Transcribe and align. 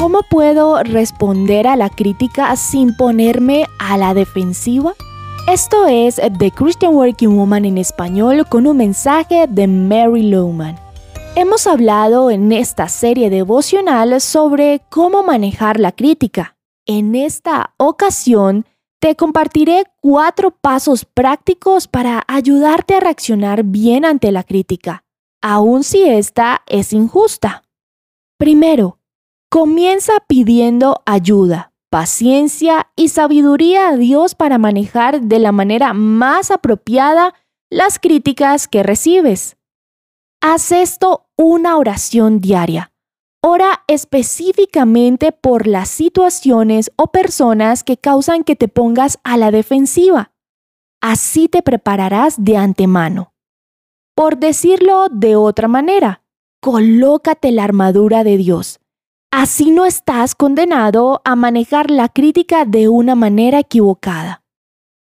¿Cómo 0.00 0.22
puedo 0.22 0.82
responder 0.82 1.66
a 1.66 1.76
la 1.76 1.90
crítica 1.90 2.56
sin 2.56 2.96
ponerme 2.96 3.66
a 3.78 3.98
la 3.98 4.14
defensiva? 4.14 4.94
Esto 5.46 5.86
es 5.86 6.18
The 6.38 6.50
Christian 6.52 6.94
Working 6.94 7.36
Woman 7.36 7.66
en 7.66 7.76
español 7.76 8.46
con 8.48 8.66
un 8.66 8.78
mensaje 8.78 9.46
de 9.46 9.66
Mary 9.66 10.22
Lowman. 10.22 10.78
Hemos 11.36 11.66
hablado 11.66 12.30
en 12.30 12.50
esta 12.50 12.88
serie 12.88 13.28
devocional 13.28 14.22
sobre 14.22 14.80
cómo 14.88 15.22
manejar 15.22 15.78
la 15.78 15.92
crítica. 15.92 16.56
En 16.86 17.14
esta 17.14 17.74
ocasión 17.76 18.64
te 19.00 19.16
compartiré 19.16 19.84
cuatro 20.00 20.50
pasos 20.50 21.04
prácticos 21.04 21.88
para 21.88 22.24
ayudarte 22.26 22.94
a 22.94 23.00
reaccionar 23.00 23.64
bien 23.64 24.06
ante 24.06 24.32
la 24.32 24.44
crítica, 24.44 25.04
aun 25.42 25.84
si 25.84 26.04
esta 26.04 26.62
es 26.66 26.94
injusta. 26.94 27.64
Primero, 28.38 28.99
Comienza 29.52 30.12
pidiendo 30.28 31.02
ayuda, 31.06 31.72
paciencia 31.90 32.92
y 32.94 33.08
sabiduría 33.08 33.88
a 33.88 33.96
Dios 33.96 34.36
para 34.36 34.58
manejar 34.58 35.22
de 35.22 35.40
la 35.40 35.50
manera 35.50 35.92
más 35.92 36.52
apropiada 36.52 37.34
las 37.68 37.98
críticas 37.98 38.68
que 38.68 38.84
recibes. 38.84 39.56
Haz 40.40 40.70
esto 40.70 41.26
una 41.36 41.78
oración 41.78 42.40
diaria. 42.40 42.92
Ora 43.42 43.82
específicamente 43.88 45.32
por 45.32 45.66
las 45.66 45.88
situaciones 45.88 46.92
o 46.94 47.08
personas 47.08 47.82
que 47.82 47.96
causan 47.96 48.44
que 48.44 48.54
te 48.54 48.68
pongas 48.68 49.18
a 49.24 49.36
la 49.36 49.50
defensiva. 49.50 50.30
Así 51.00 51.48
te 51.48 51.62
prepararás 51.62 52.44
de 52.44 52.56
antemano. 52.56 53.34
Por 54.14 54.38
decirlo 54.38 55.08
de 55.10 55.34
otra 55.34 55.66
manera, 55.66 56.22
colócate 56.60 57.50
la 57.50 57.64
armadura 57.64 58.22
de 58.22 58.36
Dios 58.36 58.80
Así 59.32 59.70
no 59.70 59.86
estás 59.86 60.34
condenado 60.34 61.22
a 61.24 61.36
manejar 61.36 61.90
la 61.90 62.08
crítica 62.08 62.64
de 62.64 62.88
una 62.88 63.14
manera 63.14 63.60
equivocada. 63.60 64.42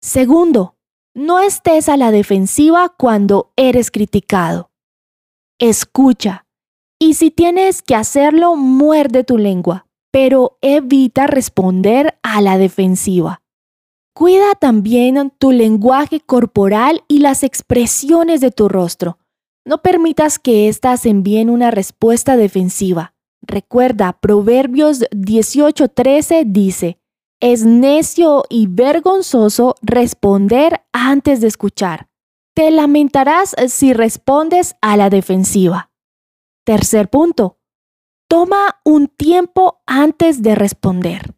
Segundo, 0.01 0.77
no 1.13 1.39
estés 1.39 1.89
a 1.89 1.97
la 1.97 2.11
defensiva 2.11 2.93
cuando 2.97 3.51
eres 3.55 3.91
criticado. 3.91 4.71
Escucha. 5.59 6.45
Y 6.99 7.15
si 7.15 7.29
tienes 7.29 7.81
que 7.81 7.95
hacerlo, 7.95 8.55
muerde 8.55 9.23
tu 9.23 9.37
lengua, 9.37 9.87
pero 10.11 10.57
evita 10.61 11.27
responder 11.27 12.17
a 12.23 12.41
la 12.41 12.57
defensiva. 12.57 13.41
Cuida 14.13 14.55
también 14.55 15.33
tu 15.37 15.51
lenguaje 15.51 16.21
corporal 16.21 17.03
y 17.09 17.19
las 17.19 17.43
expresiones 17.43 18.39
de 18.39 18.51
tu 18.51 18.69
rostro. 18.69 19.17
No 19.65 19.81
permitas 19.81 20.39
que 20.39 20.69
éstas 20.69 21.05
envíen 21.05 21.49
una 21.49 21.69
respuesta 21.69 22.37
defensiva. 22.37 23.14
Recuerda, 23.47 24.13
Proverbios 24.13 25.01
18:13 25.11 26.45
dice, 26.47 26.97
es 27.39 27.63
necio 27.63 28.43
y 28.49 28.65
vergonzoso 28.67 29.75
responder 29.81 30.83
antes 30.93 31.41
de 31.41 31.47
escuchar. 31.47 32.07
Te 32.55 32.71
lamentarás 32.71 33.55
si 33.67 33.93
respondes 33.93 34.75
a 34.81 34.97
la 34.97 35.09
defensiva. 35.09 35.91
Tercer 36.65 37.09
punto. 37.09 37.59
Toma 38.27 38.79
un 38.83 39.07
tiempo 39.07 39.81
antes 39.85 40.41
de 40.41 40.55
responder. 40.55 41.35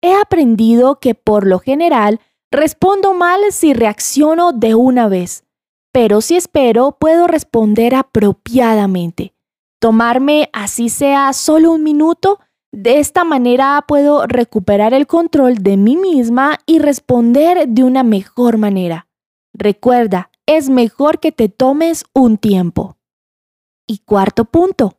He 0.00 0.14
aprendido 0.14 1.00
que 1.00 1.14
por 1.14 1.46
lo 1.46 1.58
general 1.58 2.20
respondo 2.50 3.12
mal 3.12 3.40
si 3.50 3.74
reacciono 3.74 4.52
de 4.52 4.74
una 4.74 5.08
vez, 5.08 5.44
pero 5.92 6.22
si 6.22 6.36
espero 6.36 6.96
puedo 6.98 7.26
responder 7.26 7.94
apropiadamente 7.94 9.34
tomarme 9.82 10.48
así 10.52 10.88
sea 10.88 11.32
solo 11.32 11.72
un 11.72 11.82
minuto. 11.82 12.38
De 12.70 13.00
esta 13.00 13.24
manera 13.24 13.84
puedo 13.88 14.28
recuperar 14.28 14.94
el 14.94 15.08
control 15.08 15.56
de 15.56 15.76
mí 15.76 15.96
misma 15.96 16.60
y 16.66 16.78
responder 16.78 17.66
de 17.66 17.82
una 17.82 18.04
mejor 18.04 18.58
manera. 18.58 19.08
Recuerda, 19.52 20.30
es 20.46 20.70
mejor 20.70 21.18
que 21.18 21.32
te 21.32 21.48
tomes 21.48 22.04
un 22.14 22.38
tiempo. 22.38 22.96
Y 23.88 23.98
cuarto 23.98 24.44
punto. 24.44 24.98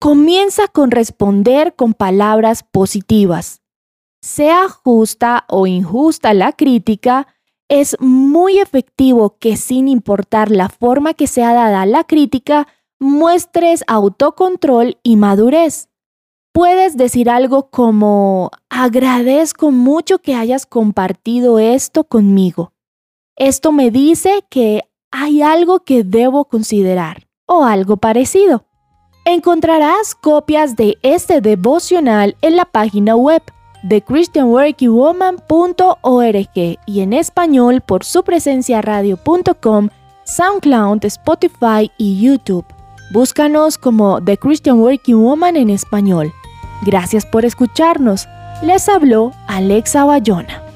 Comienza 0.00 0.68
con 0.68 0.92
responder 0.92 1.74
con 1.74 1.92
palabras 1.92 2.62
positivas. 2.62 3.62
Sea 4.22 4.68
justa 4.68 5.44
o 5.48 5.66
injusta 5.66 6.34
la 6.34 6.52
crítica, 6.52 7.26
es 7.68 7.96
muy 7.98 8.58
efectivo 8.58 9.38
que 9.40 9.56
sin 9.56 9.88
importar 9.88 10.52
la 10.52 10.68
forma 10.68 11.14
que 11.14 11.26
sea 11.26 11.52
dada 11.52 11.84
la 11.84 12.04
crítica, 12.04 12.68
muestres 12.98 13.84
autocontrol 13.86 14.98
y 15.02 15.16
madurez. 15.16 15.88
Puedes 16.52 16.96
decir 16.96 17.30
algo 17.30 17.70
como, 17.70 18.50
agradezco 18.68 19.70
mucho 19.70 20.18
que 20.18 20.34
hayas 20.34 20.66
compartido 20.66 21.58
esto 21.58 22.04
conmigo. 22.04 22.72
Esto 23.36 23.70
me 23.70 23.90
dice 23.90 24.44
que 24.50 24.82
hay 25.10 25.42
algo 25.42 25.80
que 25.80 26.04
debo 26.04 26.46
considerar 26.46 27.26
o 27.46 27.64
algo 27.64 27.96
parecido. 27.96 28.64
Encontrarás 29.24 30.14
copias 30.14 30.74
de 30.74 30.96
este 31.02 31.40
devocional 31.40 32.36
en 32.40 32.56
la 32.56 32.64
página 32.64 33.14
web 33.14 33.42
de 33.82 34.02
christianworkingwoman.org 34.02 36.78
y 36.86 37.00
en 37.00 37.12
español 37.12 37.80
por 37.80 38.04
su 38.04 38.24
presencia 38.24 38.82
radio.com, 38.82 39.88
SoundCloud, 40.24 41.04
Spotify 41.04 41.92
y 41.96 42.20
YouTube. 42.20 42.64
Búscanos 43.10 43.78
como 43.78 44.22
The 44.22 44.36
Christian 44.36 44.80
Working 44.80 45.16
Woman 45.16 45.56
en 45.56 45.70
español. 45.70 46.32
Gracias 46.84 47.24
por 47.24 47.44
escucharnos. 47.46 48.28
Les 48.62 48.88
habló 48.88 49.32
Alexa 49.46 50.04
Bayona. 50.04 50.67